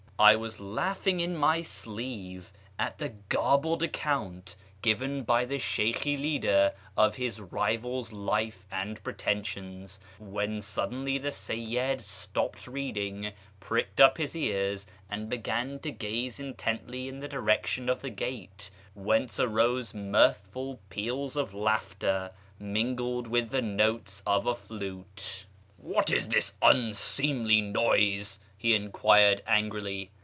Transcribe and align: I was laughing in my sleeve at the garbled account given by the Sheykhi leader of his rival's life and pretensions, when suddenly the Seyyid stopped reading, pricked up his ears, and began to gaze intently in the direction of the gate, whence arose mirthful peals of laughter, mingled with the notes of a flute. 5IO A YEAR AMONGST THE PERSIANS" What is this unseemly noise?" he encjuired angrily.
I 0.19 0.35
was 0.35 0.59
laughing 0.59 1.19
in 1.19 1.35
my 1.35 1.63
sleeve 1.63 2.53
at 2.77 2.99
the 2.99 3.09
garbled 3.09 3.81
account 3.81 4.55
given 4.83 5.23
by 5.23 5.45
the 5.45 5.57
Sheykhi 5.57 6.15
leader 6.15 6.73
of 6.95 7.15
his 7.15 7.41
rival's 7.41 8.13
life 8.13 8.67
and 8.71 9.03
pretensions, 9.03 9.99
when 10.19 10.61
suddenly 10.61 11.17
the 11.17 11.31
Seyyid 11.31 12.01
stopped 12.03 12.67
reading, 12.67 13.31
pricked 13.59 13.99
up 13.99 14.19
his 14.19 14.35
ears, 14.35 14.85
and 15.09 15.27
began 15.27 15.79
to 15.79 15.91
gaze 15.91 16.39
intently 16.39 17.07
in 17.07 17.19
the 17.19 17.27
direction 17.27 17.89
of 17.89 18.01
the 18.03 18.11
gate, 18.11 18.69
whence 18.93 19.39
arose 19.39 19.91
mirthful 19.95 20.79
peals 20.91 21.35
of 21.35 21.55
laughter, 21.55 22.29
mingled 22.59 23.25
with 23.25 23.49
the 23.49 23.63
notes 23.63 24.21
of 24.27 24.45
a 24.45 24.53
flute. 24.53 24.85
5IO 24.93 25.01
A 25.01 25.01
YEAR 25.01 25.07
AMONGST 25.17 25.47
THE 25.47 25.47
PERSIANS" 25.47 25.47
What 25.97 26.11
is 26.11 26.27
this 26.27 26.53
unseemly 26.61 27.61
noise?" 27.61 28.37
he 28.61 28.77
encjuired 28.77 29.39
angrily. 29.47 30.11